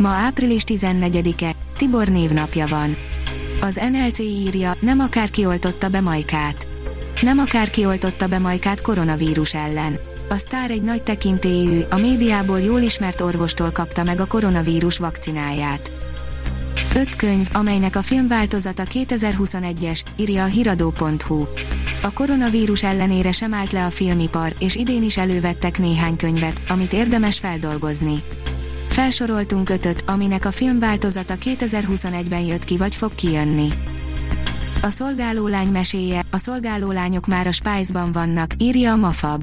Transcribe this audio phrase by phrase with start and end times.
[0.00, 2.96] Ma április 14-e, Tibor névnapja van.
[3.60, 6.68] Az NLC írja, nem akár oltotta be Majkát.
[7.20, 9.98] Nem akár oltotta be Majkát koronavírus ellen.
[10.28, 15.92] A sztár egy nagy tekintélyű, a médiából jól ismert orvostól kapta meg a koronavírus vakcináját.
[16.94, 21.44] Öt könyv, amelynek a filmváltozata 2021-es, írja a hiradó.hu.
[22.02, 26.92] A koronavírus ellenére sem állt le a filmipar, és idén is elővettek néhány könyvet, amit
[26.92, 28.22] érdemes feldolgozni.
[29.00, 33.68] Felsoroltunk ötöt, aminek a filmváltozata 2021-ben jött ki vagy fog kijönni.
[34.82, 39.42] A szolgálólány meséje, a szolgálólányok már a Spice-ban vannak, írja a Mafab.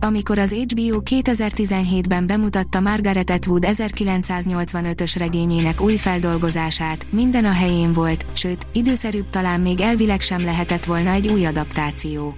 [0.00, 8.26] Amikor az HBO 2017-ben bemutatta Margaret Atwood 1985-ös regényének új feldolgozását, minden a helyén volt,
[8.32, 12.34] sőt, időszerűbb talán még elvileg sem lehetett volna egy új adaptáció.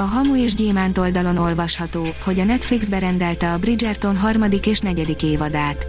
[0.00, 5.22] A Hamu és Gyémánt oldalon olvasható, hogy a Netflix berendelte a Bridgerton harmadik és negyedik
[5.22, 5.86] évadát.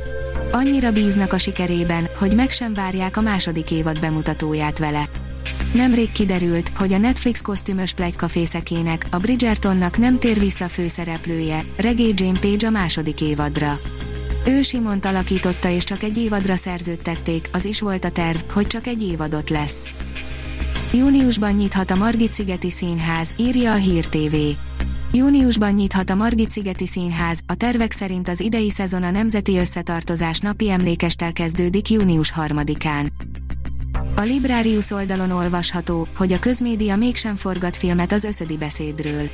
[0.52, 5.10] Annyira bíznak a sikerében, hogy meg sem várják a második évad bemutatóját vele.
[5.74, 12.40] Nemrég kiderült, hogy a Netflix kosztümös plegykafészekének, a Bridgertonnak nem tér vissza főszereplője, Regé Jane
[12.40, 13.80] Page a második évadra.
[14.46, 18.88] Ő Simont alakította és csak egy évadra szerződtették, az is volt a terv, hogy csak
[18.88, 19.90] egy évadot lesz.
[20.94, 24.36] Júniusban nyithat a Margit-szigeti Színház, írja a Hír TV.
[25.12, 30.70] Júniusban nyithat a Margit-szigeti Színház, a tervek szerint az idei szezon a Nemzeti Összetartozás napi
[30.70, 33.08] emlékestel kezdődik június 3-án.
[34.16, 39.30] A Librarius oldalon olvasható, hogy a közmédia mégsem forgat filmet az összödi beszédről.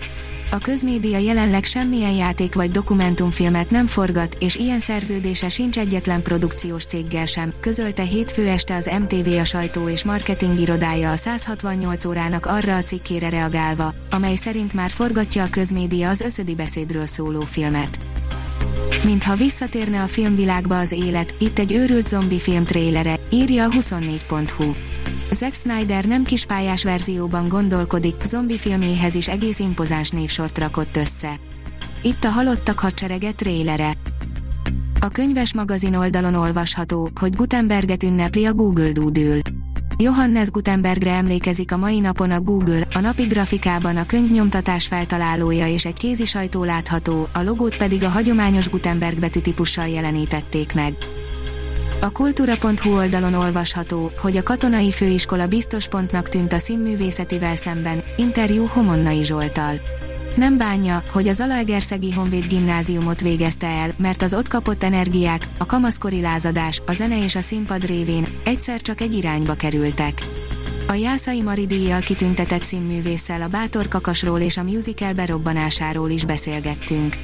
[0.55, 6.85] A közmédia jelenleg semmilyen játék vagy dokumentumfilmet nem forgat, és ilyen szerződése sincs egyetlen produkciós
[6.85, 12.45] céggel sem, közölte hétfő este az MTV a sajtó és marketing irodája a 168 órának
[12.45, 17.99] arra a cikkére reagálva, amely szerint már forgatja a közmédia az összödi beszédről szóló filmet.
[19.03, 24.73] Mintha visszatérne a filmvilágba az élet, itt egy őrült zombi film trélere, írja a 24.hu.
[25.35, 31.39] Zack Snyder nem kispályás verzióban gondolkodik, zombi filméhez is egész impozáns névsort rakott össze.
[32.01, 33.93] Itt a Halottak hadserege trélere.
[34.99, 39.39] A könyves magazin oldalon olvasható, hogy Gutenberget ünnepli a Google Doodle.
[39.97, 45.85] Johannes Gutenbergre emlékezik a mai napon a Google, a napi grafikában a könyvnyomtatás feltalálója és
[45.85, 50.93] egy kézi sajtó látható, a logót pedig a hagyományos Gutenberg betűtípussal jelenítették meg.
[52.05, 58.65] A kultúra.hu oldalon olvasható, hogy a katonai főiskola biztos pontnak tűnt a színművészetivel szemben, interjú
[58.65, 59.75] Homonnai Zsoltal.
[60.35, 65.65] Nem bánja, hogy az Zalaegerszegi Honvéd gimnáziumot végezte el, mert az ott kapott energiák, a
[65.65, 70.27] kamaszkori lázadás, a zene és a színpad révén egyszer csak egy irányba kerültek.
[70.87, 77.15] A Jászai Mari díjjal kitüntetett színművésszel a Bátor Kakasról és a musical berobbanásáról is beszélgettünk.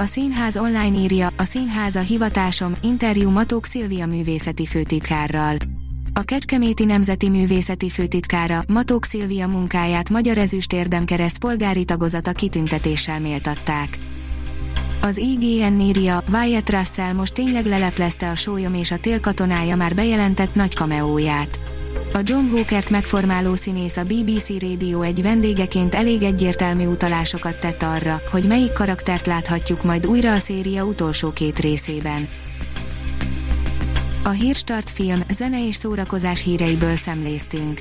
[0.00, 5.56] A színház online írja, a színház a hivatásom, interjú Matók Szilvia művészeti főtitkárral.
[6.12, 13.98] A Kecskeméti Nemzeti Művészeti Főtitkára, Matók Szilvia munkáját Magyar Ezüst Érdemkereszt polgári tagozata kitüntetéssel méltatták.
[15.02, 19.94] Az IGN írja, Wyatt Russell most tényleg leleplezte a sólyom és a tél katonája már
[19.94, 21.60] bejelentett nagy kameóját.
[22.12, 28.22] A John Walkert megformáló színész a BBC Radio egy vendégeként elég egyértelmű utalásokat tett arra,
[28.30, 32.28] hogy melyik karaktert láthatjuk majd újra a széria utolsó két részében.
[34.24, 37.80] A Hírstart film, zene és szórakozás híreiből szemléztünk.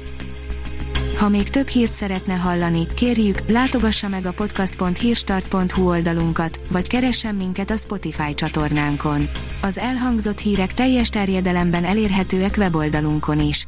[1.18, 7.72] Ha még több hírt szeretne hallani, kérjük, látogassa meg a podcast.hírstart.hu oldalunkat, vagy keressen minket
[7.72, 9.30] a Spotify csatornánkon.
[9.62, 13.68] Az elhangzott hírek teljes terjedelemben elérhetőek weboldalunkon is.